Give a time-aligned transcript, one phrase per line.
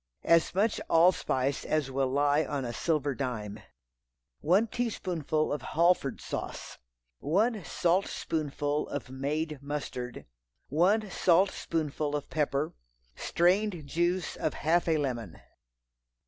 [0.23, 3.59] As much allspice as will lie on a silver dime.
[4.39, 6.79] One teaspoonful of Halford sauce.
[7.19, 10.25] One saltspoonful of made mustard.
[10.69, 12.73] One saltspoonful of pepper.
[13.15, 15.39] Strained juice of half a lemon.